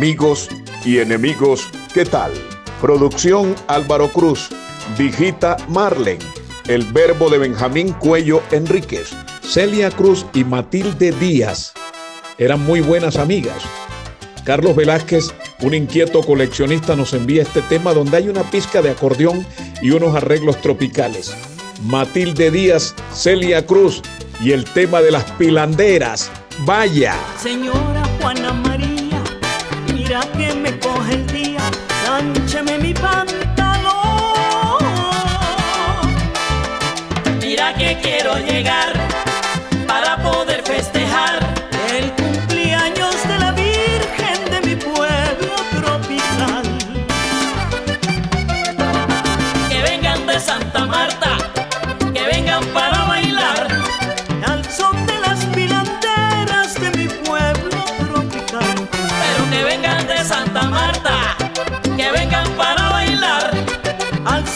[0.00, 0.48] Amigos
[0.82, 2.32] y enemigos, ¿qué tal?
[2.80, 4.48] Producción Álvaro Cruz,
[4.96, 6.18] Digita Marlen,
[6.68, 9.10] el verbo de Benjamín Cuello Enríquez,
[9.42, 11.74] Celia Cruz y Matilde Díaz.
[12.38, 13.62] Eran muy buenas amigas.
[14.42, 19.44] Carlos Velázquez, un inquieto coleccionista, nos envía este tema donde hay una pizca de acordeón
[19.82, 21.36] y unos arreglos tropicales.
[21.84, 24.00] Matilde Díaz, Celia Cruz
[24.40, 26.30] y el tema de las pilanderas.
[26.64, 27.14] Vaya.
[27.38, 28.69] Señora Juana
[30.10, 31.60] Mira que me coge el día,
[32.04, 33.92] lánchame mi pantalón.
[37.40, 38.79] Mira que quiero llegar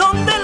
[0.00, 0.39] son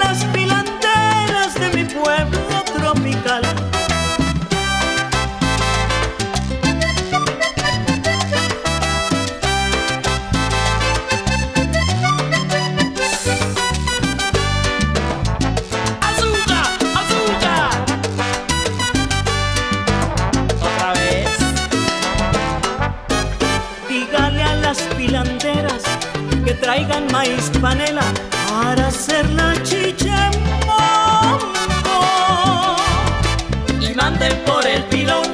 [34.17, 35.27] Por el pilón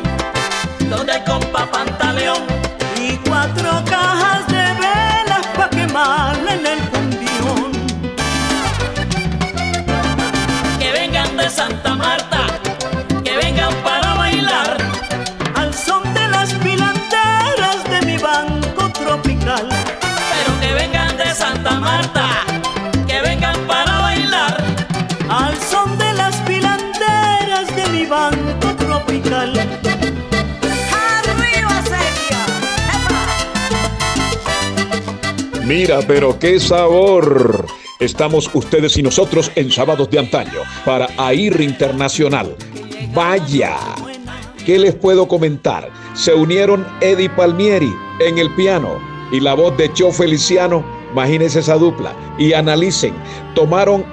[0.89, 2.43] donde hay compa pantaleón
[2.97, 7.71] y cuatro cajas de velas pa' quemarla en el cumbión.
[10.79, 12.41] que vengan de Santa Marta,
[13.23, 14.77] que vengan para bailar
[15.55, 19.69] al son de las pilanderas de mi banco tropical.
[19.69, 22.27] pero que vengan de Santa Marta,
[23.07, 24.57] que vengan para bailar
[25.29, 28.42] al son de las pilanderas de mi banco
[29.19, 29.53] tropical.
[30.93, 31.83] ¡Arriba!
[35.65, 37.65] Mira, pero qué sabor.
[37.99, 42.55] Estamos ustedes y nosotros en Sábados de Antaño para AIR Internacional.
[43.13, 43.77] Vaya.
[44.65, 45.89] ¿Qué les puedo comentar?
[46.13, 48.97] Se unieron Eddie Palmieri en el piano
[49.31, 50.83] y la voz de Cho Feliciano.
[51.11, 53.13] Imagínense esa dupla y analicen.
[53.55, 54.05] Tomaron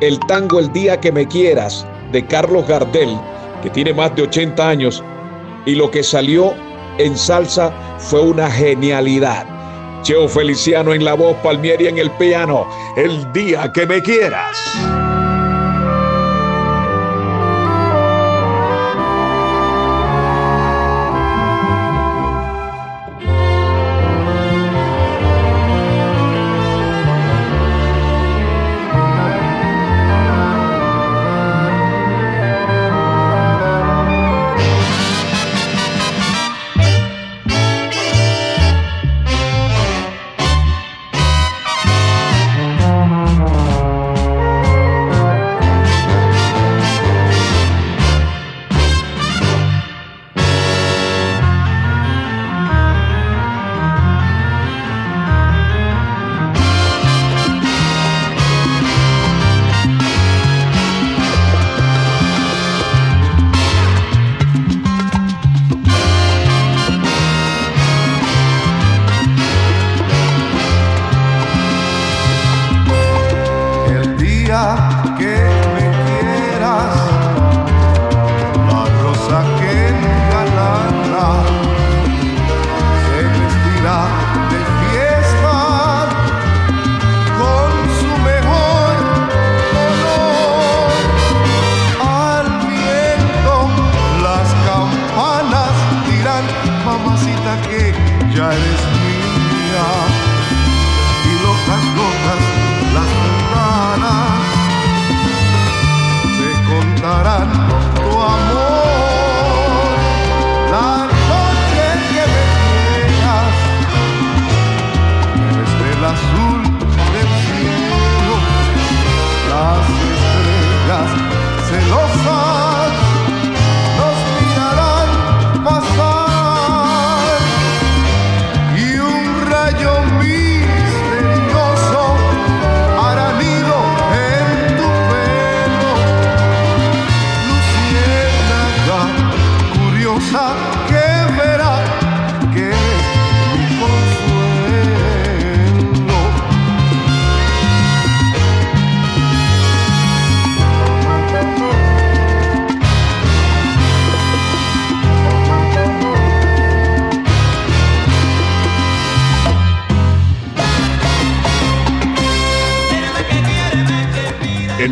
[0.00, 3.18] el tango El día que me quieras de Carlos Gardel,
[3.62, 5.02] que tiene más de 80 años,
[5.66, 6.54] y lo que salió
[6.98, 9.46] en salsa fue una genialidad.
[10.02, 12.66] Cheo Feliciano en la voz, Palmieri en el piano.
[12.96, 15.07] El día que me quieras.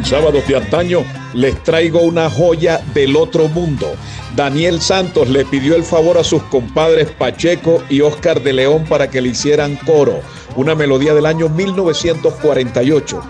[0.06, 1.00] Sábados de antaño
[1.34, 3.96] les traigo una joya del otro mundo.
[4.36, 9.10] Daniel Santos le pidió el favor a sus compadres Pacheco y Oscar de León para
[9.10, 10.20] que le hicieran coro,
[10.54, 13.20] una melodía del año 1948.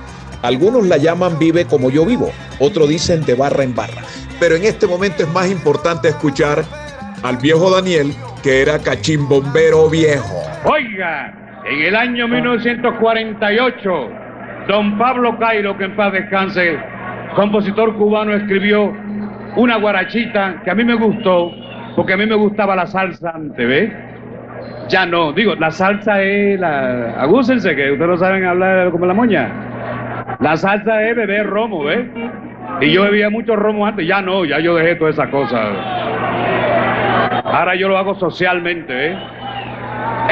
[0.43, 4.02] Algunos la llaman Vive como yo vivo, otros dicen de barra en barra.
[4.38, 6.62] Pero en este momento es más importante escuchar
[7.23, 10.43] al viejo Daniel, que era cachimbombero viejo.
[10.64, 14.25] Oiga, en el año 1948
[14.68, 16.76] Don Pablo Cairo, que en paz descanse,
[17.36, 18.92] compositor cubano, escribió
[19.54, 21.52] una guarachita que a mí me gustó,
[21.94, 23.92] porque a mí me gustaba la salsa antes, ¿ves?
[24.88, 27.14] Ya no, digo, la salsa es la.
[27.20, 29.50] Agúsense, que ustedes no saben hablar como la moña.
[30.40, 32.04] La salsa es beber romo, ¿ves?
[32.80, 35.68] Y yo bebía mucho romo antes, ya no, ya yo dejé todas esas cosas.
[37.44, 39.18] Ahora yo lo hago socialmente, ¿eh?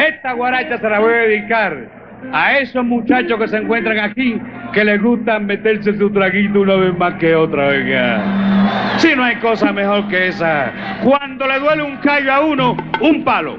[0.09, 4.41] Esta guaracha se la voy a dedicar a esos muchachos que se encuentran aquí
[4.73, 8.99] que les gusta meterse su traguito una vez más que otra, venga.
[8.99, 10.73] Si no hay cosa mejor que esa.
[11.03, 13.57] Cuando le duele un callo a uno, un palo.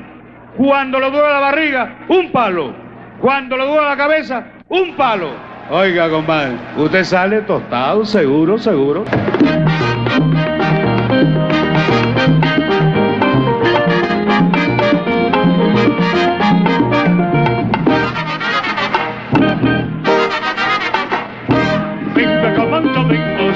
[0.57, 2.73] Cuando le duele la barriga, un palo.
[3.19, 5.29] Cuando le duele la cabeza, un palo.
[5.69, 9.03] Oiga, compadre, usted sale tostado, seguro, seguro.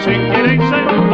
[0.06, 1.09] sin querer ser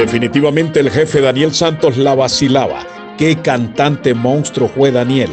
[0.00, 2.86] Definitivamente el jefe Daniel Santos la vacilaba.
[3.18, 5.28] Qué cantante monstruo fue Daniel.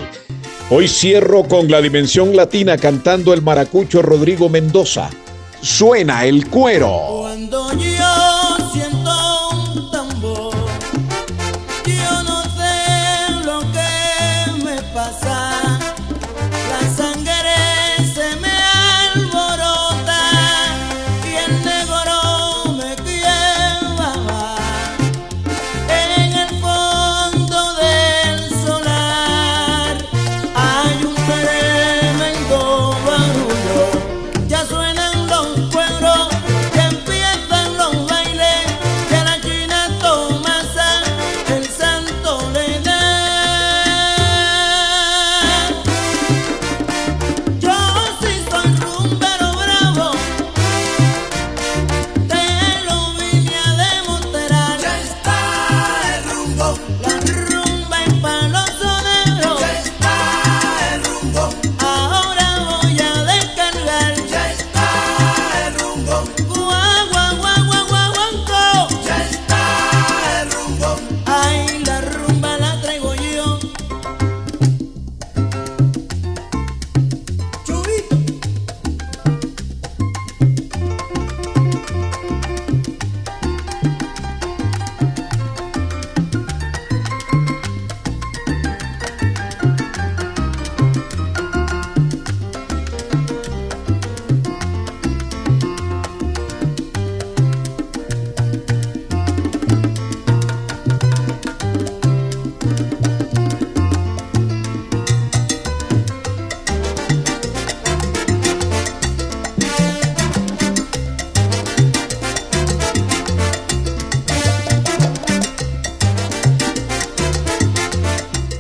[0.69, 5.09] Hoy cierro con la dimensión latina cantando el maracucho Rodrigo Mendoza.
[5.62, 7.29] Suena el cuero.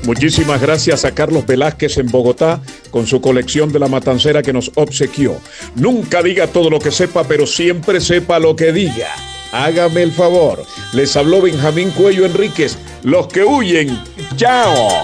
[0.07, 2.61] Muchísimas gracias a Carlos Velázquez en Bogotá
[2.91, 5.35] con su colección de la matancera que nos obsequió.
[5.75, 9.13] Nunca diga todo lo que sepa, pero siempre sepa lo que diga.
[9.51, 10.63] Hágame el favor.
[10.93, 12.77] Les habló Benjamín Cuello Enríquez.
[13.03, 14.01] Los que huyen.
[14.37, 15.03] ¡Chao!